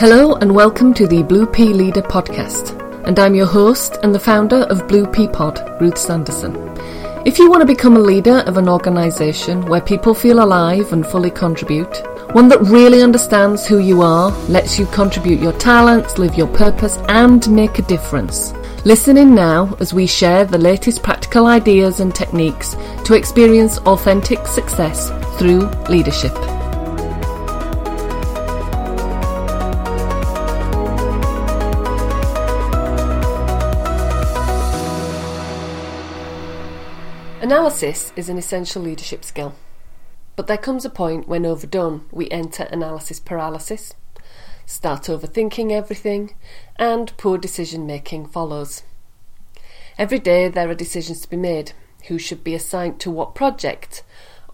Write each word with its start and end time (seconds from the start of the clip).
Hello 0.00 0.32
and 0.36 0.54
welcome 0.54 0.94
to 0.94 1.06
the 1.06 1.22
Blue 1.22 1.44
Pea 1.44 1.74
Leader 1.74 2.00
podcast. 2.00 2.74
And 3.06 3.18
I'm 3.18 3.34
your 3.34 3.44
host 3.44 3.98
and 4.02 4.14
the 4.14 4.18
founder 4.18 4.62
of 4.70 4.88
Blue 4.88 5.06
Pea 5.06 5.28
Pod, 5.28 5.78
Ruth 5.78 5.98
Sanderson. 5.98 6.56
If 7.26 7.38
you 7.38 7.50
want 7.50 7.60
to 7.60 7.66
become 7.66 7.98
a 7.98 8.00
leader 8.00 8.38
of 8.46 8.56
an 8.56 8.66
organisation 8.66 9.60
where 9.66 9.82
people 9.82 10.14
feel 10.14 10.42
alive 10.42 10.94
and 10.94 11.06
fully 11.06 11.30
contribute, 11.30 11.94
one 12.32 12.48
that 12.48 12.62
really 12.62 13.02
understands 13.02 13.66
who 13.66 13.76
you 13.76 14.00
are, 14.00 14.30
lets 14.48 14.78
you 14.78 14.86
contribute 14.86 15.38
your 15.38 15.52
talents, 15.52 16.16
live 16.16 16.34
your 16.34 16.48
purpose, 16.48 16.96
and 17.10 17.46
make 17.54 17.78
a 17.78 17.82
difference. 17.82 18.54
Listen 18.86 19.18
in 19.18 19.34
now 19.34 19.76
as 19.80 19.92
we 19.92 20.06
share 20.06 20.46
the 20.46 20.56
latest 20.56 21.02
practical 21.02 21.46
ideas 21.46 22.00
and 22.00 22.14
techniques 22.14 22.74
to 23.04 23.12
experience 23.12 23.76
authentic 23.80 24.46
success 24.46 25.10
through 25.38 25.68
leadership. 25.90 26.32
Analysis 37.50 38.12
is 38.14 38.28
an 38.28 38.38
essential 38.38 38.80
leadership 38.80 39.24
skill. 39.24 39.56
But 40.36 40.46
there 40.46 40.56
comes 40.56 40.84
a 40.84 40.88
point 40.88 41.26
when 41.26 41.44
overdone, 41.44 42.06
we 42.12 42.30
enter 42.30 42.62
analysis 42.70 43.18
paralysis, 43.18 43.92
start 44.66 45.06
overthinking 45.06 45.72
everything, 45.72 46.36
and 46.76 47.12
poor 47.16 47.38
decision 47.38 47.86
making 47.86 48.26
follows. 48.26 48.84
Every 49.98 50.20
day 50.20 50.46
there 50.46 50.70
are 50.70 50.76
decisions 50.76 51.22
to 51.22 51.28
be 51.28 51.36
made 51.36 51.72
who 52.06 52.20
should 52.20 52.44
be 52.44 52.54
assigned 52.54 53.00
to 53.00 53.10
what 53.10 53.34
project, 53.34 54.04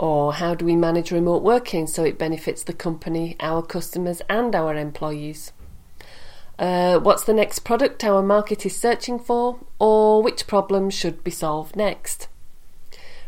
or 0.01 0.33
how 0.33 0.55
do 0.55 0.65
we 0.65 0.75
manage 0.75 1.11
remote 1.11 1.43
working 1.43 1.87
so 1.87 2.03
it 2.03 2.19
benefits 2.19 2.63
the 2.63 2.73
company, 2.73 3.37
our 3.41 3.61
customers, 3.61 4.23
and 4.31 4.55
our 4.55 4.75
employees. 4.75 5.53
Uh, 6.59 6.99
what's 6.99 7.25
the 7.25 7.35
next 7.35 7.59
product 7.59 8.03
our 8.05 8.23
market 8.23 8.65
is 8.65 8.75
searching 8.75 9.19
for, 9.19 9.59
or 9.79 10.23
which 10.23 10.47
problem 10.47 10.89
should 10.89 11.23
be 11.23 11.31
solved 11.31 11.77
next? 11.77 12.29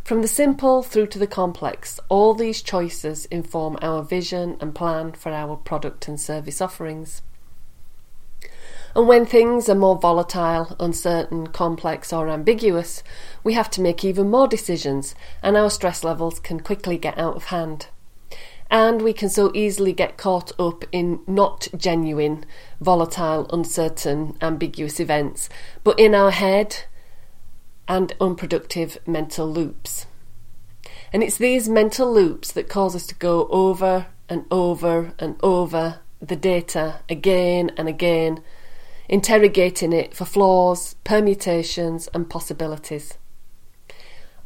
From 0.08 0.22
the 0.22 0.26
simple 0.26 0.82
through 0.82 1.08
to 1.08 1.18
the 1.18 1.26
complex, 1.26 2.00
all 2.08 2.32
these 2.32 2.62
choices 2.62 3.26
inform 3.26 3.76
our 3.82 4.02
vision 4.02 4.56
and 4.58 4.74
plan 4.74 5.12
for 5.12 5.32
our 5.32 5.54
product 5.54 6.08
and 6.08 6.18
service 6.18 6.62
offerings. 6.62 7.20
And 8.96 9.06
when 9.06 9.26
things 9.26 9.68
are 9.68 9.74
more 9.74 9.98
volatile, 9.98 10.74
uncertain, 10.80 11.48
complex, 11.48 12.10
or 12.10 12.30
ambiguous, 12.30 13.02
we 13.44 13.52
have 13.52 13.68
to 13.72 13.82
make 13.82 14.02
even 14.02 14.30
more 14.30 14.48
decisions, 14.48 15.14
and 15.42 15.58
our 15.58 15.68
stress 15.68 16.02
levels 16.02 16.40
can 16.40 16.60
quickly 16.60 16.96
get 16.96 17.18
out 17.18 17.36
of 17.36 17.44
hand. 17.44 17.88
And 18.70 19.02
we 19.02 19.12
can 19.12 19.28
so 19.28 19.52
easily 19.54 19.92
get 19.92 20.16
caught 20.16 20.58
up 20.58 20.86
in 20.90 21.20
not 21.26 21.68
genuine, 21.76 22.46
volatile, 22.80 23.46
uncertain, 23.52 24.38
ambiguous 24.40 25.00
events, 25.00 25.50
but 25.84 25.98
in 26.00 26.14
our 26.14 26.30
head, 26.30 26.84
and 27.88 28.14
unproductive 28.20 28.98
mental 29.06 29.50
loops. 29.50 30.06
And 31.12 31.22
it's 31.22 31.38
these 31.38 31.68
mental 31.68 32.12
loops 32.12 32.52
that 32.52 32.68
cause 32.68 32.94
us 32.94 33.06
to 33.06 33.14
go 33.14 33.48
over 33.48 34.06
and 34.28 34.44
over 34.50 35.14
and 35.18 35.36
over 35.42 36.00
the 36.20 36.36
data 36.36 37.00
again 37.08 37.70
and 37.76 37.88
again, 37.88 38.42
interrogating 39.08 39.92
it 39.92 40.14
for 40.14 40.26
flaws, 40.26 40.96
permutations, 41.04 42.08
and 42.12 42.28
possibilities. 42.28 43.16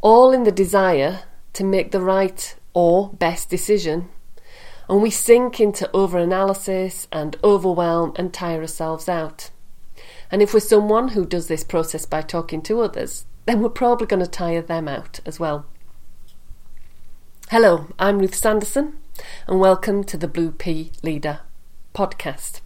All 0.00 0.32
in 0.32 0.44
the 0.44 0.52
desire 0.52 1.24
to 1.54 1.64
make 1.64 1.90
the 1.90 2.00
right 2.00 2.54
or 2.74 3.10
best 3.10 3.50
decision. 3.50 4.08
And 4.88 5.02
we 5.02 5.10
sink 5.10 5.60
into 5.60 5.90
overanalysis 5.92 7.06
and 7.10 7.36
overwhelm 7.42 8.12
and 8.16 8.32
tire 8.32 8.60
ourselves 8.60 9.08
out. 9.08 9.50
And 10.30 10.42
if 10.42 10.54
we're 10.54 10.60
someone 10.60 11.08
who 11.08 11.26
does 11.26 11.48
this 11.48 11.64
process 11.64 12.06
by 12.06 12.22
talking 12.22 12.62
to 12.62 12.80
others, 12.80 13.26
then 13.44 13.60
we're 13.60 13.68
probably 13.68 14.06
going 14.06 14.22
to 14.22 14.30
tire 14.30 14.62
them 14.62 14.88
out 14.88 15.20
as 15.26 15.40
well. 15.40 15.66
Hello, 17.50 17.88
I'm 17.98 18.18
Ruth 18.18 18.34
Sanderson, 18.34 18.94
and 19.46 19.60
welcome 19.60 20.04
to 20.04 20.16
the 20.16 20.28
Blue 20.28 20.52
Pea 20.52 20.90
Leader 21.02 21.40
podcast. 21.94 22.60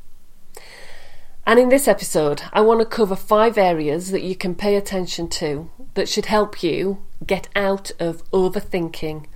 And 1.47 1.59
in 1.59 1.69
this 1.69 1.89
episode, 1.89 2.43
I 2.53 2.61
want 2.61 2.81
to 2.81 2.87
cover 2.87 3.17
five 3.17 3.57
areas 3.57 4.11
that 4.11 4.23
you 4.23 4.37
can 4.37 4.55
pay 4.55 4.77
attention 4.77 5.29
to 5.31 5.71
that 5.95 6.09
should 6.09 6.27
help 6.27 6.63
you 6.63 7.03
get 7.27 7.49
out 7.57 7.93
of 7.99 8.29
overthinking 8.31 9.27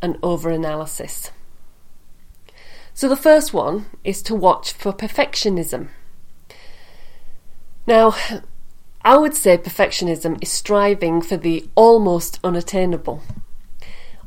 and 0.00 0.20
overanalysis. 0.20 1.30
So, 2.94 3.08
the 3.08 3.16
first 3.16 3.54
one 3.54 3.86
is 4.04 4.22
to 4.22 4.34
watch 4.34 4.72
for 4.72 4.92
perfectionism. 4.92 5.88
Now, 7.86 8.14
I 9.04 9.16
would 9.16 9.34
say 9.34 9.58
perfectionism 9.58 10.40
is 10.40 10.52
striving 10.52 11.22
for 11.22 11.36
the 11.36 11.68
almost 11.74 12.38
unattainable. 12.44 13.22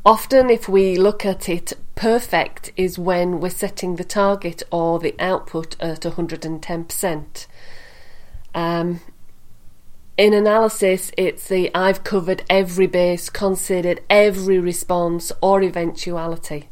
Often, 0.04 0.50
if 0.50 0.68
we 0.68 0.96
look 0.96 1.24
at 1.24 1.48
it, 1.48 1.72
perfect 1.94 2.72
is 2.76 2.98
when 2.98 3.40
we're 3.40 3.50
setting 3.50 3.96
the 3.96 4.04
target 4.04 4.62
or 4.70 4.98
the 4.98 5.14
output 5.18 5.76
at 5.80 6.02
110%. 6.02 7.46
Um, 8.54 9.00
in 10.18 10.32
analysis, 10.34 11.10
it's 11.16 11.48
the 11.48 11.74
I've 11.74 12.04
covered 12.04 12.44
every 12.48 12.86
base, 12.86 13.30
considered 13.30 14.00
every 14.08 14.58
response 14.58 15.32
or 15.40 15.62
eventuality 15.62 16.68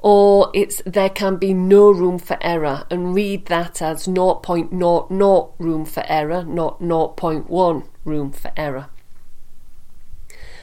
or 0.00 0.50
it's 0.54 0.80
there 0.86 1.10
can 1.10 1.36
be 1.36 1.52
no 1.52 1.90
room 1.90 2.18
for 2.18 2.38
error 2.40 2.86
and 2.90 3.14
read 3.14 3.46
that 3.46 3.82
as 3.82 4.06
0.00 4.06 5.52
room 5.58 5.84
for 5.84 6.04
error, 6.06 6.44
not 6.44 6.80
0.1 6.80 7.88
room 8.04 8.32
for 8.32 8.52
error. 8.56 8.88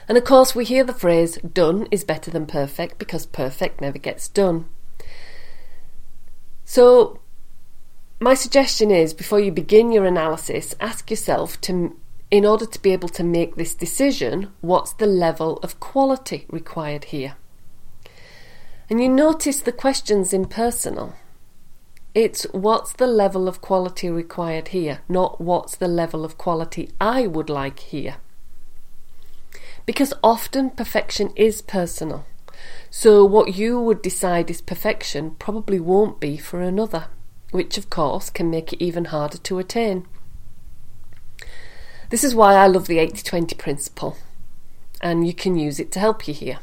And 0.07 0.17
of 0.17 0.23
course, 0.23 0.55
we 0.55 0.65
hear 0.65 0.83
the 0.83 0.93
phrase 0.93 1.37
done 1.37 1.87
is 1.91 2.03
better 2.03 2.31
than 2.31 2.45
perfect 2.45 2.97
because 2.97 3.25
perfect 3.25 3.81
never 3.81 3.97
gets 3.97 4.27
done. 4.27 4.65
So, 6.63 7.19
my 8.19 8.33
suggestion 8.35 8.91
is 8.91 9.13
before 9.13 9.39
you 9.39 9.51
begin 9.51 9.91
your 9.91 10.05
analysis, 10.05 10.75
ask 10.79 11.09
yourself 11.09 11.59
to, 11.61 11.97
in 12.31 12.45
order 12.45 12.65
to 12.65 12.81
be 12.81 12.91
able 12.91 13.09
to 13.09 13.23
make 13.23 13.55
this 13.55 13.73
decision, 13.73 14.51
what's 14.61 14.93
the 14.93 15.07
level 15.07 15.57
of 15.57 15.79
quality 15.79 16.45
required 16.49 17.05
here? 17.05 17.35
And 18.89 19.01
you 19.01 19.09
notice 19.09 19.61
the 19.61 19.71
questions 19.71 20.33
impersonal. 20.33 21.15
It's 22.13 22.43
what's 22.51 22.93
the 22.93 23.07
level 23.07 23.47
of 23.47 23.59
quality 23.59 24.09
required 24.09 24.69
here, 24.69 24.99
not 25.09 25.41
what's 25.41 25.75
the 25.75 25.87
level 25.87 26.23
of 26.23 26.37
quality 26.37 26.89
I 27.01 27.27
would 27.27 27.49
like 27.49 27.79
here. 27.79 28.17
Because 29.85 30.13
often 30.23 30.69
perfection 30.69 31.31
is 31.35 31.61
personal. 31.61 32.25
So 32.89 33.25
what 33.25 33.55
you 33.55 33.81
would 33.81 34.01
decide 34.01 34.49
is 34.49 34.61
perfection 34.61 35.31
probably 35.39 35.79
won't 35.79 36.19
be 36.19 36.37
for 36.37 36.61
another, 36.61 37.07
which 37.51 37.77
of 37.77 37.89
course 37.89 38.29
can 38.29 38.49
make 38.49 38.71
it 38.71 38.81
even 38.81 39.05
harder 39.05 39.37
to 39.39 39.59
attain. 39.59 40.07
This 42.11 42.23
is 42.23 42.33
why 42.35 42.53
I 42.53 42.67
love 42.67 42.87
the 42.87 42.99
80 42.99 43.23
20 43.23 43.55
principle, 43.55 44.15
and 45.01 45.27
you 45.27 45.33
can 45.33 45.57
use 45.57 45.79
it 45.79 45.91
to 45.93 45.99
help 45.99 46.27
you 46.27 46.33
here. 46.33 46.59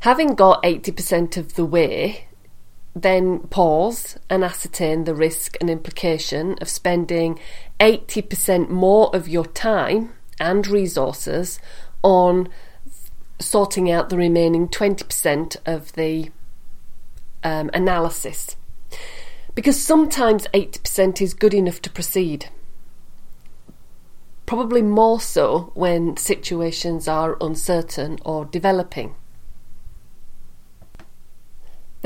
Having 0.00 0.36
got 0.36 0.62
80% 0.62 1.36
of 1.36 1.54
the 1.54 1.64
way, 1.64 2.28
then 2.94 3.40
pause 3.40 4.16
and 4.30 4.44
ascertain 4.44 5.04
the 5.04 5.14
risk 5.14 5.56
and 5.60 5.68
implication 5.68 6.56
of 6.60 6.68
spending 6.68 7.38
80% 7.80 8.68
more 8.68 9.14
of 9.14 9.28
your 9.28 9.46
time 9.46 10.12
and 10.38 10.66
resources 10.66 11.58
on 12.02 12.48
sorting 13.40 13.90
out 13.90 14.08
the 14.08 14.16
remaining 14.16 14.68
20% 14.68 15.56
of 15.66 15.92
the 15.94 16.30
um, 17.42 17.70
analysis. 17.74 18.56
Because 19.54 19.80
sometimes 19.80 20.46
80% 20.54 21.20
is 21.20 21.34
good 21.34 21.54
enough 21.54 21.82
to 21.82 21.90
proceed. 21.90 22.50
Probably 24.46 24.82
more 24.82 25.20
so 25.20 25.72
when 25.74 26.16
situations 26.16 27.08
are 27.08 27.36
uncertain 27.40 28.18
or 28.24 28.44
developing. 28.44 29.14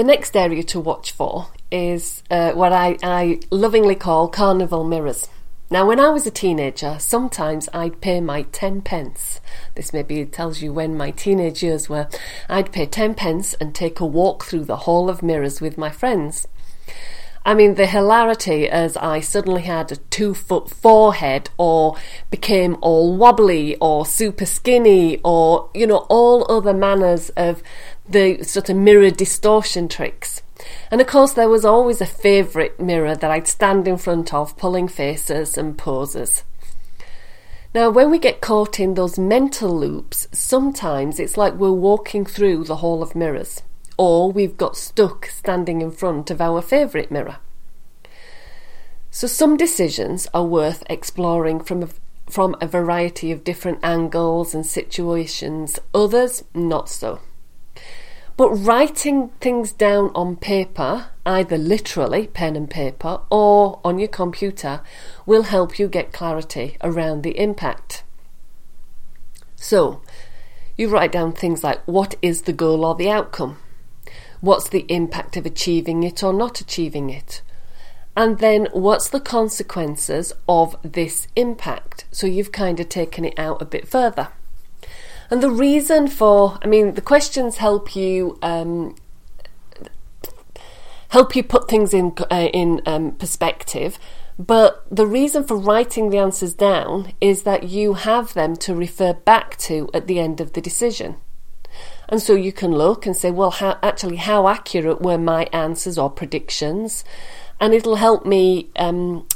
The 0.02 0.08
next 0.08 0.36
area 0.36 0.64
to 0.64 0.80
watch 0.80 1.12
for 1.12 1.46
is 1.70 2.24
uh, 2.28 2.50
what 2.54 2.72
I, 2.72 2.98
I 3.04 3.38
lovingly 3.52 3.94
call 3.94 4.26
carnival 4.26 4.82
mirrors. 4.82 5.28
Now, 5.70 5.86
when 5.86 6.00
I 6.00 6.08
was 6.08 6.26
a 6.26 6.30
teenager, 6.32 6.96
sometimes 6.98 7.68
I'd 7.72 8.00
pay 8.00 8.20
my 8.20 8.42
10 8.50 8.82
pence. 8.82 9.40
This 9.76 9.92
maybe 9.92 10.24
tells 10.26 10.60
you 10.60 10.72
when 10.72 10.96
my 10.96 11.12
teenage 11.12 11.62
years 11.62 11.88
were. 11.88 12.08
I'd 12.48 12.72
pay 12.72 12.84
10 12.84 13.14
pence 13.14 13.54
and 13.54 13.76
take 13.76 14.00
a 14.00 14.04
walk 14.04 14.42
through 14.42 14.64
the 14.64 14.78
Hall 14.78 15.08
of 15.08 15.22
Mirrors 15.22 15.60
with 15.60 15.78
my 15.78 15.90
friends. 15.90 16.48
I 17.44 17.54
mean, 17.54 17.74
the 17.74 17.86
hilarity 17.86 18.68
as 18.68 18.96
I 18.96 19.18
suddenly 19.18 19.62
had 19.62 19.90
a 19.90 19.96
two 19.96 20.32
foot 20.32 20.70
forehead, 20.70 21.50
or 21.58 21.96
became 22.30 22.76
all 22.80 23.16
wobbly, 23.16 23.76
or 23.80 24.06
super 24.06 24.46
skinny, 24.46 25.20
or, 25.24 25.68
you 25.74 25.86
know, 25.86 26.06
all 26.08 26.50
other 26.50 26.72
manners 26.72 27.30
of 27.30 27.62
the 28.08 28.42
sort 28.42 28.68
of 28.68 28.76
mirror 28.76 29.10
distortion 29.10 29.88
tricks. 29.88 30.42
And 30.90 31.00
of 31.00 31.06
course, 31.06 31.32
there 31.32 31.48
was 31.48 31.64
always 31.64 32.00
a 32.00 32.06
favourite 32.06 32.78
mirror 32.78 33.16
that 33.16 33.30
I'd 33.30 33.48
stand 33.48 33.88
in 33.88 33.96
front 33.96 34.32
of, 34.32 34.56
pulling 34.56 34.88
faces 34.88 35.56
and 35.56 35.76
poses. 35.76 36.44
Now, 37.74 37.88
when 37.88 38.10
we 38.10 38.18
get 38.18 38.42
caught 38.42 38.78
in 38.78 38.94
those 38.94 39.18
mental 39.18 39.76
loops, 39.76 40.28
sometimes 40.30 41.18
it's 41.18 41.38
like 41.38 41.54
we're 41.54 41.72
walking 41.72 42.26
through 42.26 42.64
the 42.64 42.76
hall 42.76 43.02
of 43.02 43.14
mirrors, 43.14 43.62
or 43.96 44.30
we've 44.30 44.58
got 44.58 44.76
stuck 44.76 45.26
standing 45.26 45.80
in 45.80 45.90
front 45.90 46.30
of 46.30 46.40
our 46.40 46.60
favourite 46.60 47.10
mirror. 47.10 47.38
So, 49.10 49.26
some 49.26 49.56
decisions 49.56 50.28
are 50.34 50.44
worth 50.44 50.84
exploring 50.90 51.60
from 51.60 51.82
a, 51.82 51.88
from 52.28 52.56
a 52.60 52.66
variety 52.66 53.32
of 53.32 53.44
different 53.44 53.78
angles 53.82 54.54
and 54.54 54.66
situations, 54.66 55.78
others 55.94 56.44
not 56.54 56.90
so. 56.90 57.20
But 58.36 58.50
writing 58.50 59.28
things 59.40 59.72
down 59.72 60.10
on 60.14 60.36
paper, 60.36 61.10
either 61.26 61.58
literally, 61.58 62.26
pen 62.26 62.56
and 62.56 62.68
paper, 62.68 63.20
or 63.30 63.80
on 63.84 63.98
your 63.98 64.08
computer, 64.08 64.80
will 65.26 65.44
help 65.44 65.78
you 65.78 65.88
get 65.88 66.12
clarity 66.12 66.76
around 66.82 67.22
the 67.22 67.38
impact. 67.38 68.04
So, 69.56 70.00
you 70.76 70.88
write 70.88 71.12
down 71.12 71.32
things 71.32 71.62
like 71.62 71.82
what 71.84 72.14
is 72.22 72.42
the 72.42 72.52
goal 72.52 72.84
or 72.84 72.94
the 72.94 73.10
outcome? 73.10 73.58
What's 74.40 74.68
the 74.68 74.86
impact 74.88 75.36
of 75.36 75.46
achieving 75.46 76.02
it 76.02 76.22
or 76.22 76.32
not 76.32 76.60
achieving 76.60 77.10
it? 77.10 77.42
And 78.16 78.38
then 78.38 78.66
what's 78.72 79.08
the 79.08 79.20
consequences 79.20 80.32
of 80.48 80.76
this 80.82 81.28
impact? 81.36 82.06
So 82.10 82.26
you've 82.26 82.52
kind 82.52 82.80
of 82.80 82.88
taken 82.88 83.24
it 83.24 83.38
out 83.38 83.62
a 83.62 83.66
bit 83.66 83.86
further. 83.86 84.28
And 85.32 85.42
the 85.42 85.50
reason 85.50 86.08
for, 86.08 86.58
I 86.60 86.66
mean, 86.66 86.92
the 86.92 87.00
questions 87.00 87.56
help 87.56 87.96
you 87.96 88.38
um, 88.42 88.94
help 91.08 91.34
you 91.34 91.42
put 91.42 91.70
things 91.70 91.94
in 91.94 92.12
uh, 92.30 92.50
in 92.52 92.82
um, 92.84 93.12
perspective. 93.12 93.98
But 94.38 94.84
the 94.90 95.06
reason 95.06 95.44
for 95.44 95.56
writing 95.56 96.10
the 96.10 96.18
answers 96.18 96.52
down 96.52 97.14
is 97.18 97.44
that 97.44 97.62
you 97.62 97.94
have 97.94 98.34
them 98.34 98.56
to 98.56 98.74
refer 98.74 99.14
back 99.14 99.56
to 99.68 99.88
at 99.94 100.06
the 100.06 100.20
end 100.20 100.38
of 100.42 100.52
the 100.52 100.60
decision. 100.60 101.16
And 102.10 102.20
so 102.20 102.34
you 102.34 102.52
can 102.52 102.72
look 102.72 103.06
and 103.06 103.16
say, 103.16 103.30
well, 103.30 103.52
how, 103.52 103.78
actually, 103.82 104.16
how 104.16 104.48
accurate 104.48 105.00
were 105.00 105.16
my 105.16 105.44
answers 105.44 105.96
or 105.96 106.10
predictions? 106.10 107.04
And 107.58 107.72
it'll 107.72 107.96
help 107.96 108.26
me 108.26 108.68
um, 108.76 109.26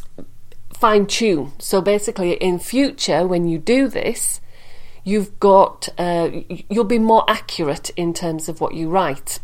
fine 0.74 1.06
tune. 1.06 1.52
So 1.58 1.80
basically, 1.80 2.32
in 2.32 2.58
future, 2.58 3.26
when 3.26 3.48
you 3.48 3.58
do 3.58 3.88
this, 3.88 4.42
you've 5.06 5.38
got 5.38 5.88
uh, 5.96 6.28
you'll 6.68 6.84
be 6.84 6.98
more 6.98 7.24
accurate 7.28 7.90
in 7.90 8.12
terms 8.12 8.48
of 8.48 8.60
what 8.60 8.74
you 8.74 8.90
write. 8.90 9.38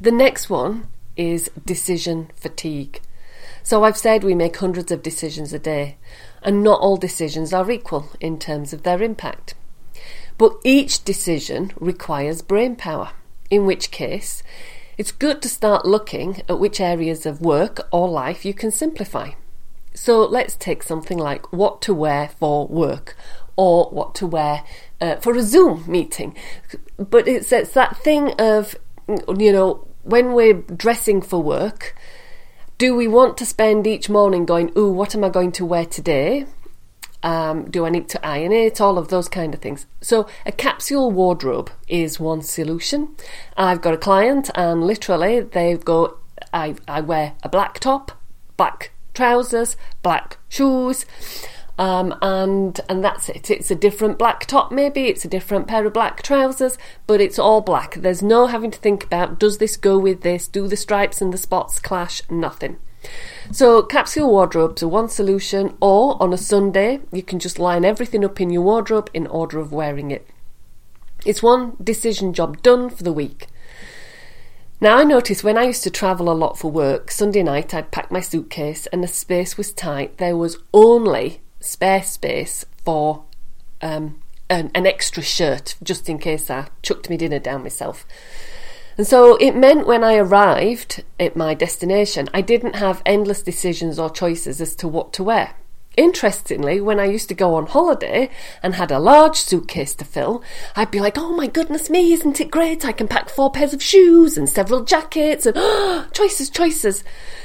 The 0.00 0.12
next 0.12 0.48
one 0.48 0.86
is 1.16 1.50
decision 1.66 2.30
fatigue. 2.36 3.00
So 3.64 3.82
I've 3.82 3.96
said 3.96 4.22
we 4.22 4.34
make 4.34 4.56
hundreds 4.56 4.92
of 4.92 5.02
decisions 5.02 5.52
a 5.52 5.58
day, 5.58 5.96
and 6.42 6.62
not 6.62 6.80
all 6.80 6.96
decisions 6.96 7.52
are 7.52 7.70
equal 7.70 8.10
in 8.20 8.38
terms 8.38 8.72
of 8.72 8.82
their 8.82 9.02
impact. 9.02 9.54
But 10.36 10.52
each 10.62 11.04
decision 11.04 11.72
requires 11.80 12.42
brain 12.42 12.76
power, 12.76 13.10
in 13.50 13.66
which 13.66 13.90
case, 13.90 14.42
it's 14.96 15.10
good 15.10 15.42
to 15.42 15.48
start 15.48 15.86
looking 15.86 16.42
at 16.48 16.60
which 16.60 16.80
areas 16.80 17.24
of 17.24 17.40
work 17.40 17.88
or 17.90 18.08
life 18.08 18.44
you 18.44 18.54
can 18.54 18.70
simplify. 18.70 19.30
So 19.94 20.24
let's 20.24 20.54
take 20.54 20.82
something 20.84 21.18
like 21.18 21.52
what 21.52 21.82
to 21.82 21.94
wear 21.94 22.28
for 22.28 22.68
work 22.68 23.16
or 23.58 23.90
what 23.90 24.14
to 24.14 24.26
wear 24.26 24.62
uh, 25.00 25.16
for 25.16 25.34
a 25.36 25.42
Zoom 25.42 25.84
meeting. 25.88 26.34
But 26.96 27.26
it's, 27.26 27.50
it's 27.50 27.72
that 27.72 27.96
thing 27.98 28.32
of, 28.38 28.76
you 29.08 29.52
know, 29.52 29.86
when 30.04 30.32
we're 30.32 30.54
dressing 30.54 31.20
for 31.20 31.42
work, 31.42 31.96
do 32.78 32.94
we 32.94 33.08
want 33.08 33.36
to 33.38 33.44
spend 33.44 33.84
each 33.84 34.08
morning 34.08 34.46
going, 34.46 34.70
ooh, 34.78 34.92
what 34.92 35.16
am 35.16 35.24
I 35.24 35.28
going 35.28 35.50
to 35.52 35.66
wear 35.66 35.84
today? 35.84 36.46
Um, 37.24 37.68
do 37.68 37.84
I 37.84 37.88
need 37.90 38.08
to 38.10 38.24
iron 38.24 38.52
it? 38.52 38.80
All 38.80 38.96
of 38.96 39.08
those 39.08 39.28
kind 39.28 39.52
of 39.52 39.60
things. 39.60 39.86
So, 40.00 40.28
a 40.46 40.52
capsule 40.52 41.10
wardrobe 41.10 41.68
is 41.88 42.20
one 42.20 42.42
solution. 42.42 43.16
I've 43.56 43.80
got 43.80 43.92
a 43.92 43.98
client, 43.98 44.52
and 44.54 44.84
literally, 44.84 45.40
they 45.40 45.76
go, 45.76 46.18
I, 46.54 46.76
I 46.86 47.00
wear 47.00 47.32
a 47.42 47.48
black 47.48 47.80
top, 47.80 48.12
black 48.56 48.92
trousers, 49.14 49.76
black 50.04 50.38
shoes. 50.48 51.04
Um, 51.78 52.12
and 52.20 52.80
and 52.88 53.04
that's 53.04 53.28
it. 53.28 53.50
It's 53.50 53.70
a 53.70 53.76
different 53.76 54.18
black 54.18 54.46
top, 54.46 54.72
maybe 54.72 55.06
it's 55.06 55.24
a 55.24 55.28
different 55.28 55.68
pair 55.68 55.86
of 55.86 55.92
black 55.92 56.22
trousers, 56.22 56.76
but 57.06 57.20
it's 57.20 57.38
all 57.38 57.60
black. 57.60 57.94
There's 57.94 58.20
no 58.20 58.48
having 58.48 58.72
to 58.72 58.78
think 58.78 59.04
about 59.04 59.38
does 59.38 59.58
this 59.58 59.76
go 59.76 59.96
with 59.96 60.22
this? 60.22 60.48
Do 60.48 60.66
the 60.66 60.76
stripes 60.76 61.20
and 61.20 61.32
the 61.32 61.38
spots 61.38 61.78
clash? 61.78 62.20
Nothing. 62.28 62.78
So 63.52 63.82
capsule 63.82 64.28
wardrobes 64.28 64.82
are 64.82 64.88
one 64.88 65.08
solution, 65.08 65.76
or 65.80 66.20
on 66.20 66.32
a 66.32 66.36
Sunday 66.36 66.98
you 67.12 67.22
can 67.22 67.38
just 67.38 67.60
line 67.60 67.84
everything 67.84 68.24
up 68.24 68.40
in 68.40 68.50
your 68.50 68.62
wardrobe 68.62 69.08
in 69.14 69.28
order 69.28 69.60
of 69.60 69.72
wearing 69.72 70.10
it. 70.10 70.26
It's 71.24 71.44
one 71.44 71.76
decision 71.82 72.32
job 72.32 72.60
done 72.62 72.90
for 72.90 73.04
the 73.04 73.12
week. 73.12 73.46
Now, 74.80 74.96
I 74.96 75.02
noticed 75.02 75.42
when 75.42 75.58
I 75.58 75.64
used 75.64 75.82
to 75.84 75.90
travel 75.90 76.30
a 76.30 76.34
lot 76.34 76.56
for 76.56 76.70
work, 76.70 77.10
Sunday 77.10 77.42
night 77.42 77.74
I'd 77.74 77.90
pack 77.90 78.12
my 78.12 78.20
suitcase 78.20 78.86
and 78.88 79.02
the 79.02 79.08
space 79.08 79.56
was 79.56 79.72
tight. 79.72 80.18
There 80.18 80.36
was 80.36 80.58
only 80.72 81.40
spare 81.60 82.02
space 82.02 82.64
for 82.84 83.24
um, 83.82 84.20
an, 84.50 84.70
an 84.74 84.86
extra 84.86 85.22
shirt 85.22 85.76
just 85.82 86.08
in 86.08 86.18
case 86.18 86.50
I 86.50 86.68
chucked 86.82 87.10
my 87.10 87.16
dinner 87.16 87.38
down 87.38 87.62
myself. 87.62 88.06
And 88.96 89.06
so 89.06 89.36
it 89.36 89.54
meant 89.54 89.86
when 89.86 90.02
I 90.02 90.16
arrived 90.16 91.04
at 91.20 91.36
my 91.36 91.54
destination, 91.54 92.28
I 92.34 92.40
didn't 92.40 92.76
have 92.76 93.02
endless 93.06 93.42
decisions 93.42 93.98
or 93.98 94.10
choices 94.10 94.60
as 94.60 94.74
to 94.76 94.88
what 94.88 95.12
to 95.14 95.22
wear. 95.22 95.54
Interestingly, 95.96 96.80
when 96.80 97.00
I 97.00 97.04
used 97.06 97.28
to 97.28 97.34
go 97.34 97.54
on 97.54 97.66
holiday 97.66 98.30
and 98.62 98.74
had 98.74 98.90
a 98.90 98.98
large 98.98 99.36
suitcase 99.36 99.94
to 99.96 100.04
fill, 100.04 100.42
I'd 100.74 100.90
be 100.90 101.00
like, 101.00 101.18
oh 101.18 101.34
my 101.34 101.46
goodness 101.46 101.90
me, 101.90 102.12
isn't 102.12 102.40
it 102.40 102.50
great? 102.50 102.84
I 102.84 102.92
can 102.92 103.08
pack 103.08 103.28
four 103.28 103.50
pairs 103.50 103.72
of 103.74 103.82
shoes 103.82 104.36
and 104.36 104.48
several 104.48 104.84
jackets 104.84 105.46
and 105.46 105.56
choices, 106.12 106.50
choices. 106.50 107.04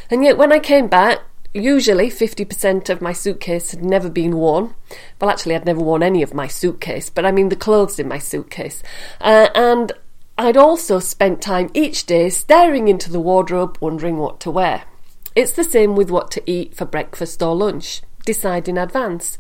And 0.10 0.24
yet 0.24 0.38
when 0.38 0.52
I 0.52 0.60
came 0.60 0.88
back, 0.88 1.22
usually 1.54 2.10
50% 2.10 2.90
of 2.90 3.02
my 3.02 3.14
suitcase 3.14 3.72
had 3.72 3.84
never 3.84 4.10
been 4.10 4.38
worn. 4.38 4.74
Well, 5.20 5.30
actually, 5.30 5.56
I'd 5.56 5.66
never 5.66 5.82
worn 5.82 6.04
any 6.04 6.22
of 6.24 6.34
my 6.34 6.48
suitcase, 6.48 7.10
but 7.10 7.26
I 7.26 7.32
mean 7.32 7.50
the 7.50 7.56
clothes 7.56 8.00
in 8.00 8.08
my 8.08 8.18
suitcase. 8.18 8.82
Uh, 9.22 9.50
and 9.54 9.92
I'd 10.38 10.58
also 10.58 11.00
spent 11.00 11.42
time 11.42 11.70
each 11.74 12.06
day 12.06 12.30
staring 12.30 12.88
into 12.88 13.12
the 13.12 13.20
wardrobe, 13.20 13.78
wondering 13.80 14.18
what 14.18 14.40
to 14.42 14.52
wear. 14.52 14.84
It's 15.36 15.54
the 15.54 15.64
same 15.64 15.96
with 15.96 16.10
what 16.10 16.32
to 16.32 16.52
eat 16.52 16.76
for 16.76 16.86
breakfast 16.86 17.42
or 17.42 17.56
lunch. 17.56 18.02
Decide 18.26 18.68
in 18.68 18.78
advance. 18.78 19.38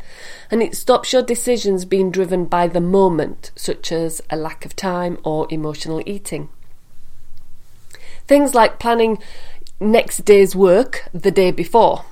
And 0.51 0.61
it 0.61 0.75
stops 0.75 1.13
your 1.13 1.21
decisions 1.21 1.85
being 1.85 2.11
driven 2.11 2.45
by 2.45 2.67
the 2.67 2.81
moment, 2.81 3.51
such 3.55 3.91
as 3.91 4.21
a 4.29 4.35
lack 4.35 4.65
of 4.65 4.75
time 4.75 5.17
or 5.23 5.47
emotional 5.49 6.03
eating. 6.05 6.49
Things 8.27 8.53
like 8.53 8.79
planning 8.79 9.19
next 9.79 10.25
day's 10.25 10.55
work 10.55 11.07
the 11.13 11.31
day 11.31 11.51
before. 11.51 12.05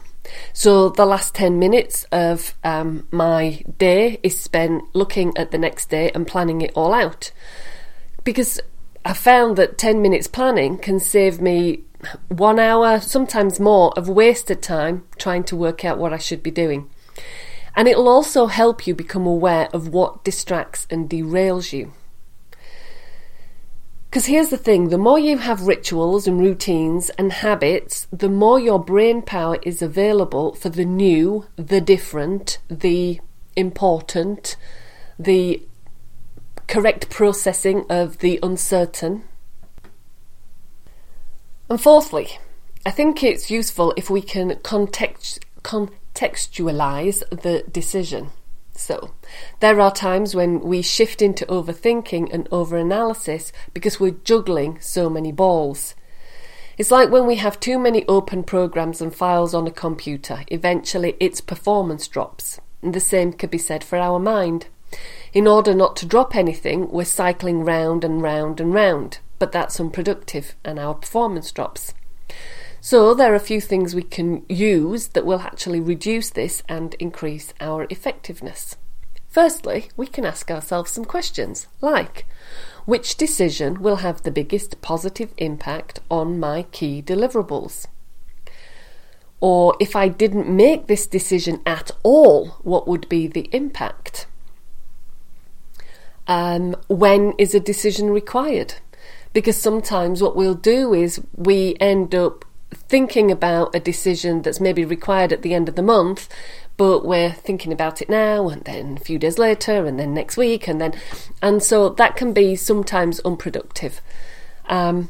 So 0.54 0.90
the 0.90 1.06
last 1.06 1.34
10 1.36 1.60
minutes 1.60 2.06
of 2.12 2.56
um, 2.64 3.08
my 3.12 3.64
day 3.78 4.20
is 4.24 4.40
spent 4.40 4.84
looking 4.94 5.36
at 5.38 5.52
the 5.52 5.58
next 5.58 5.90
day 5.90 6.12
and 6.12 6.28
planning 6.28 6.62
it 6.62 6.72
all 6.76 6.94
out. 6.94 7.32
Because 8.24 8.60
I 9.04 9.14
found 9.14 9.58
that 9.58 9.78
10 9.78 10.02
minutes 10.02 10.28
planning 10.28 10.78
can 10.78 11.00
save 11.00 11.42
me 11.42 11.84
one 12.28 12.60
hour, 12.60 13.00
sometimes 13.00 13.60
more, 13.60 13.94
of 13.98 14.10
wasted 14.10 14.62
time 14.62 15.06
trying 15.18 15.44
to 15.46 15.56
work 15.56 15.86
out 15.86 15.98
what 15.98 16.14
I 16.14 16.18
should 16.18 16.44
be 16.44 16.52
doing. 16.52 16.90
And 17.76 17.88
it'll 17.88 18.10
also 18.10 18.48
help 18.48 18.86
you 18.86 18.94
become 18.94 19.26
aware 19.26 19.70
of 19.74 19.88
what 19.88 20.24
distracts 20.24 20.88
and 20.90 21.10
derails 21.10 21.72
you. 21.72 21.94
Because 24.12 24.26
here's 24.26 24.50
the 24.50 24.58
thing 24.58 24.90
the 24.90 24.98
more 24.98 25.18
you 25.18 25.38
have 25.38 25.62
rituals 25.62 26.28
and 26.28 26.38
routines 26.38 27.10
and 27.12 27.32
habits, 27.32 28.08
the 28.12 28.28
more 28.28 28.60
your 28.60 28.78
brain 28.78 29.22
power 29.22 29.58
is 29.64 29.82
available 29.82 30.54
for 30.54 30.68
the 30.68 30.84
new, 30.84 31.46
the 31.56 31.80
different, 31.80 32.58
the 32.68 33.22
important, 33.56 34.58
the 35.18 35.64
correct 36.68 37.10
processing 37.10 37.86
of 37.90 38.18
the 38.18 38.38
uncertain. 38.44 39.24
And 41.70 41.80
fourthly, 41.80 42.38
I 42.86 42.92
think 42.92 43.24
it's 43.24 43.50
useful 43.50 43.94
if 43.96 44.10
we 44.10 44.22
can 44.22 44.60
context, 44.62 45.46
contextualize 45.64 47.24
the 47.30 47.64
decision. 47.72 48.32
So, 48.82 49.14
there 49.60 49.80
are 49.80 49.92
times 49.92 50.34
when 50.34 50.60
we 50.60 50.82
shift 50.82 51.22
into 51.22 51.46
overthinking 51.46 52.34
and 52.34 52.50
overanalysis 52.50 53.52
because 53.76 54.00
we're 54.00 54.18
juggling 54.24 54.80
so 54.82 55.08
many 55.08 55.32
balls. 55.32 55.94
It's 56.80 56.90
like 56.90 57.12
when 57.12 57.28
we 57.28 57.36
have 57.36 57.60
too 57.60 57.78
many 57.78 58.04
open 58.08 58.44
programs 58.44 59.00
and 59.00 59.14
files 59.14 59.54
on 59.54 59.68
a 59.68 59.72
computer, 59.72 60.44
eventually 60.48 61.16
its 61.20 61.42
performance 61.42 62.08
drops. 62.08 62.60
And 62.82 62.96
the 62.96 63.00
same 63.00 63.34
could 63.34 63.52
be 63.52 63.60
said 63.60 63.84
for 63.84 64.00
our 64.00 64.18
mind. 64.18 64.66
In 65.32 65.46
order 65.46 65.76
not 65.76 65.96
to 65.98 66.08
drop 66.08 66.36
anything, 66.36 66.90
we're 66.90 67.06
cycling 67.06 67.64
round 67.64 68.04
and 68.04 68.20
round 68.20 68.60
and 68.60 68.74
round. 68.74 69.20
but 69.38 69.52
that's 69.52 69.80
unproductive 69.80 70.56
and 70.66 70.80
our 70.80 70.96
performance 70.96 71.52
drops. 71.52 71.94
So, 72.84 73.14
there 73.14 73.32
are 73.32 73.36
a 73.36 73.40
few 73.40 73.62
things 73.62 73.94
we 73.94 74.02
can 74.02 74.44
use 74.50 75.10
that 75.10 75.24
will 75.24 75.42
actually 75.42 75.80
reduce 75.80 76.32
this 76.32 76.64
and 76.68 76.96
increase 76.96 77.54
our 77.62 77.86
effectiveness. 77.92 78.76
Firstly, 79.30 79.90
we 79.96 80.08
can 80.08 80.26
ask 80.26 80.50
ourselves 80.50 80.90
some 80.90 81.06
questions 81.06 81.68
like 81.80 82.26
which 82.86 83.18
decision 83.18 83.82
will 83.82 83.98
have 83.98 84.24
the 84.24 84.32
biggest 84.32 84.82
positive 84.82 85.32
impact 85.38 86.00
on 86.10 86.40
my 86.40 86.64
key 86.72 87.04
deliverables? 87.04 87.86
Or 89.40 89.76
if 89.80 89.96
I 89.96 90.08
didn't 90.08 90.50
make 90.50 90.88
this 90.88 91.06
decision 91.06 91.62
at 91.68 91.92
all, 92.02 92.58
what 92.64 92.88
would 92.88 93.08
be 93.08 93.28
the 93.28 93.48
impact? 93.52 94.26
Um, 96.28 96.76
when 96.88 97.34
is 97.38 97.54
a 97.54 97.60
decision 97.60 98.10
required? 98.10 98.76
Because 99.34 99.62
sometimes 99.62 100.22
what 100.22 100.36
we'll 100.36 100.56
do 100.56 100.96
is 100.96 101.22
we 101.36 101.76
end 101.80 102.16
up 102.16 102.44
thinking 102.74 103.32
about 103.32 103.76
a 103.76 103.80
decision 103.80 104.42
that's 104.42 104.60
maybe 104.60 104.86
required 104.86 105.34
at 105.34 105.42
the 105.42 105.54
end 105.54 105.70
of 105.70 105.76
the 105.76 105.82
month, 105.82 106.30
but 106.78 107.06
we're 107.06 107.32
thinking 107.32 107.72
about 107.72 108.02
it 108.02 108.10
now 108.10 108.50
and 108.50 108.64
then 108.64 108.98
a 108.98 109.04
few 109.04 109.20
days 109.20 109.38
later 109.38 109.86
and 109.86 110.00
then 110.00 110.14
next 110.14 110.38
week 110.38 110.68
and 110.68 110.82
then 110.82 110.94
and 111.42 111.62
so 111.62 111.90
that 111.90 112.16
can 112.16 112.34
be 112.34 112.56
sometimes 112.56 113.20
unproductive. 113.22 114.02
Um, 114.68 115.10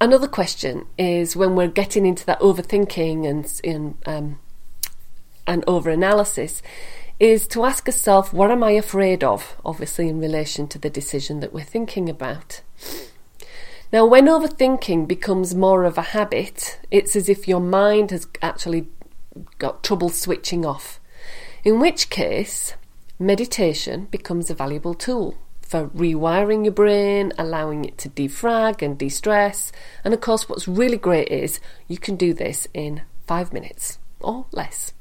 another 0.00 0.28
question 0.28 0.86
is 0.96 1.36
when 1.36 1.56
we're 1.56 1.68
getting 1.68 2.06
into 2.06 2.24
that 2.26 2.40
overthinking 2.40 3.28
and 3.28 3.60
in 3.64 3.96
um, 4.06 4.38
and 5.46 5.64
over 5.66 5.90
analysis 5.90 6.62
is 7.18 7.46
to 7.48 7.64
ask 7.64 7.86
ourselves 7.86 8.32
what 8.32 8.50
am 8.50 8.62
I 8.62 8.70
afraid 8.70 9.22
of, 9.22 9.56
obviously 9.64 10.08
in 10.08 10.20
relation 10.20 10.66
to 10.68 10.78
the 10.78 10.88
decision 10.88 11.40
that 11.40 11.52
we're 11.52 11.64
thinking 11.64 12.08
about. 12.08 12.62
Now, 13.92 14.06
when 14.06 14.26
overthinking 14.26 15.08
becomes 15.08 15.54
more 15.54 15.82
of 15.82 15.98
a 15.98 16.12
habit, 16.14 16.78
it's 16.92 17.16
as 17.16 17.28
if 17.28 17.48
your 17.48 17.58
mind 17.58 18.12
has 18.12 18.28
actually 18.40 18.86
got 19.58 19.82
trouble 19.82 20.10
switching 20.10 20.64
off. 20.64 21.00
In 21.64 21.80
which 21.80 22.08
case, 22.08 22.74
meditation 23.18 24.06
becomes 24.10 24.48
a 24.48 24.54
valuable 24.54 24.94
tool 24.94 25.36
for 25.60 25.88
rewiring 25.88 26.64
your 26.64 26.72
brain, 26.72 27.32
allowing 27.36 27.84
it 27.84 27.98
to 27.98 28.08
defrag 28.08 28.80
and 28.80 28.96
de 28.96 29.08
stress. 29.08 29.72
And 30.04 30.14
of 30.14 30.20
course, 30.20 30.48
what's 30.48 30.68
really 30.68 30.96
great 30.96 31.28
is 31.28 31.58
you 31.88 31.98
can 31.98 32.14
do 32.14 32.32
this 32.32 32.68
in 32.72 33.02
five 33.26 33.52
minutes 33.52 33.98
or 34.20 34.46
less. 34.52 34.92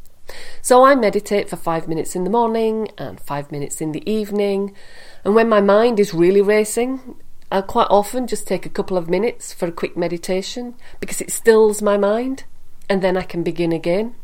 So 0.61 0.83
I 0.83 0.95
meditate 0.95 1.49
for 1.49 1.55
five 1.55 1.87
minutes 1.87 2.15
in 2.15 2.23
the 2.23 2.29
morning 2.29 2.89
and 2.97 3.19
five 3.19 3.51
minutes 3.51 3.81
in 3.81 3.91
the 3.91 4.07
evening. 4.09 4.75
And 5.23 5.35
when 5.35 5.49
my 5.49 5.61
mind 5.61 5.99
is 5.99 6.13
really 6.13 6.41
racing, 6.41 7.15
I 7.51 7.61
quite 7.61 7.87
often 7.89 8.27
just 8.27 8.47
take 8.47 8.65
a 8.65 8.69
couple 8.69 8.95
of 8.95 9.09
minutes 9.09 9.53
for 9.53 9.67
a 9.67 9.71
quick 9.71 9.97
meditation 9.97 10.75
because 10.99 11.19
it 11.19 11.31
stills 11.31 11.81
my 11.81 11.97
mind 11.97 12.43
and 12.87 13.01
then 13.01 13.17
I 13.17 13.23
can 13.23 13.41
begin 13.41 13.71
again. 13.71 14.15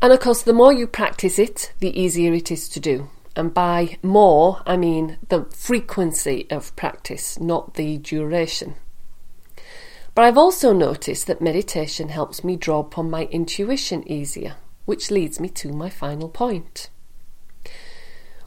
And 0.00 0.12
of 0.12 0.20
course, 0.20 0.42
the 0.42 0.52
more 0.52 0.72
you 0.72 0.86
practice 0.86 1.38
it, 1.38 1.72
the 1.80 2.00
easier 2.00 2.32
it 2.32 2.50
is 2.50 2.68
to 2.70 2.80
do. 2.80 3.10
And 3.36 3.52
by 3.52 3.98
more, 4.02 4.62
I 4.64 4.76
mean 4.76 5.18
the 5.28 5.44
frequency 5.44 6.46
of 6.50 6.74
practice, 6.76 7.38
not 7.38 7.74
the 7.74 7.98
duration. 7.98 8.76
But 10.14 10.24
I've 10.24 10.38
also 10.38 10.72
noticed 10.72 11.26
that 11.26 11.40
meditation 11.40 12.08
helps 12.08 12.42
me 12.42 12.56
draw 12.56 12.80
upon 12.80 13.10
my 13.10 13.24
intuition 13.26 14.06
easier, 14.10 14.56
which 14.84 15.10
leads 15.10 15.38
me 15.38 15.48
to 15.50 15.72
my 15.72 15.90
final 15.90 16.28
point. 16.28 16.90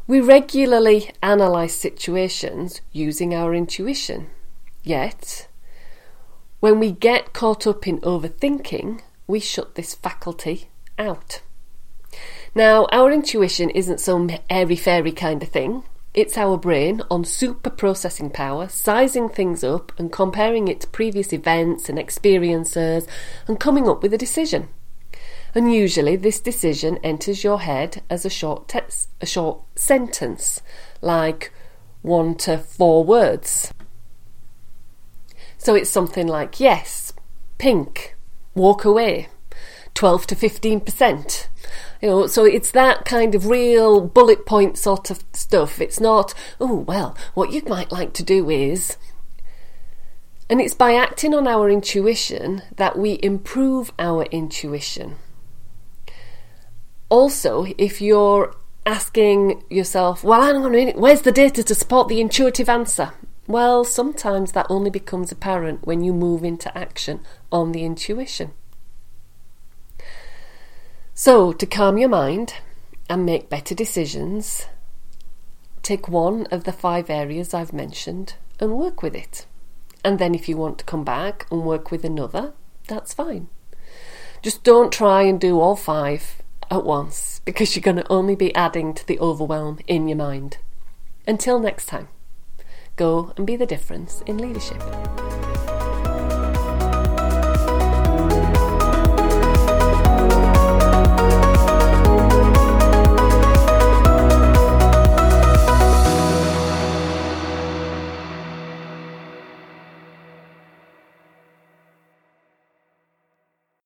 We 0.05 0.19
regularly 0.19 1.11
analyse 1.21 1.73
situations 1.73 2.81
using 2.91 3.33
our 3.33 3.55
intuition, 3.55 4.27
yet, 4.83 5.47
when 6.59 6.77
we 6.77 6.91
get 6.91 7.31
caught 7.31 7.65
up 7.65 7.87
in 7.87 8.01
overthinking, 8.01 8.99
we 9.27 9.39
shut 9.39 9.75
this 9.75 9.95
faculty 9.95 10.67
out. 10.99 11.41
Now, 12.53 12.85
our 12.91 13.13
intuition 13.13 13.69
isn't 13.69 14.01
some 14.01 14.29
airy 14.49 14.75
fairy 14.75 15.13
kind 15.13 15.41
of 15.41 15.47
thing. 15.47 15.83
It's 16.13 16.37
our 16.37 16.57
brain 16.57 17.01
on 17.09 17.23
super 17.23 17.69
processing 17.69 18.29
power, 18.29 18.67
sizing 18.67 19.29
things 19.29 19.63
up 19.63 19.97
and 19.97 20.11
comparing 20.11 20.67
it 20.67 20.81
to 20.81 20.87
previous 20.87 21.31
events 21.31 21.87
and 21.87 21.97
experiences 21.97 23.07
and 23.47 23.57
coming 23.57 23.87
up 23.87 24.03
with 24.03 24.13
a 24.13 24.17
decision 24.17 24.67
and 25.55 25.73
usually 25.73 26.15
this 26.15 26.39
decision 26.39 26.97
enters 27.03 27.43
your 27.43 27.61
head 27.61 28.01
as 28.09 28.25
a 28.25 28.29
short 28.29 28.73
a 29.21 29.25
short 29.25 29.61
sentence, 29.75 30.61
like 31.01 31.53
one 32.01 32.35
to 32.35 32.57
four 32.57 33.03
words. 33.03 33.73
So 35.57 35.75
it's 35.75 35.89
something 35.89 36.27
like 36.27 36.59
yes, 36.59 37.13
pink, 37.57 38.15
walk 38.55 38.83
away, 38.83 39.29
12 39.93 40.27
to 40.27 40.35
15%. 40.35 41.47
You 42.01 42.09
know, 42.09 42.27
so 42.27 42.43
it's 42.43 42.71
that 42.71 43.05
kind 43.05 43.33
of 43.33 43.45
real 43.45 44.01
bullet 44.01 44.45
point 44.45 44.77
sort 44.77 45.09
of 45.09 45.23
stuff. 45.31 45.79
It's 45.79 45.99
not, 45.99 46.33
oh, 46.59 46.75
well, 46.75 47.15
what 47.33 47.53
you 47.53 47.61
might 47.65 47.91
like 47.91 48.13
to 48.13 48.23
do 48.23 48.49
is. 48.49 48.97
And 50.49 50.59
it's 50.59 50.73
by 50.73 50.95
acting 50.95 51.33
on 51.33 51.47
our 51.47 51.69
intuition 51.69 52.63
that 52.75 52.97
we 52.97 53.19
improve 53.23 53.93
our 53.97 54.23
intuition. 54.23 55.15
Also, 57.09 57.65
if 57.77 58.01
you're 58.01 58.55
asking 58.85 59.63
yourself, 59.69 60.23
well, 60.23 60.41
hang 60.41 60.57
on 60.57 60.65
a 60.65 60.69
minute, 60.69 60.97
where's 60.97 61.21
the 61.21 61.31
data 61.31 61.63
to 61.63 61.75
support 61.75 62.07
the 62.07 62.21
intuitive 62.21 62.69
answer? 62.69 63.13
Well, 63.47 63.83
sometimes 63.83 64.53
that 64.53 64.67
only 64.69 64.89
becomes 64.89 65.31
apparent 65.31 65.85
when 65.85 66.03
you 66.03 66.13
move 66.13 66.43
into 66.43 66.75
action 66.77 67.21
on 67.51 67.71
the 67.71 67.83
intuition. 67.83 68.51
So, 71.13 71.53
to 71.53 71.65
calm 71.65 71.97
your 71.97 72.09
mind 72.09 72.55
and 73.09 73.25
make 73.25 73.49
better 73.49 73.75
decisions, 73.75 74.65
take 75.83 76.07
one 76.07 76.47
of 76.47 76.63
the 76.63 76.71
five 76.71 77.09
areas 77.09 77.53
I've 77.53 77.73
mentioned 77.73 78.35
and 78.59 78.77
work 78.77 79.03
with 79.03 79.15
it. 79.15 79.45
And 80.03 80.19
then, 80.19 80.33
if 80.33 80.49
you 80.49 80.57
want 80.57 80.79
to 80.79 80.85
come 80.85 81.03
back 81.03 81.45
and 81.51 81.63
work 81.63 81.91
with 81.91 82.03
another, 82.03 82.53
that's 82.87 83.13
fine. 83.13 83.47
Just 84.41 84.63
don't 84.63 84.91
try 84.91 85.23
and 85.23 85.39
do 85.39 85.59
all 85.59 85.75
five 85.75 86.41
at 86.69 86.83
once 86.83 87.41
because 87.45 87.75
you're 87.75 87.81
going 87.81 87.97
to 87.97 88.11
only 88.11 88.35
be 88.35 88.53
adding 88.55 88.93
to 88.93 89.05
the 89.05 89.19
overwhelm 89.19 89.79
in 89.87 90.07
your 90.07 90.17
mind. 90.17 90.57
Until 91.27 91.59
next 91.59 91.85
time, 91.85 92.07
go 92.95 93.33
and 93.37 93.47
be 93.47 93.55
the 93.55 93.65
difference 93.65 94.21
in 94.25 94.37
leadership. 94.37 94.81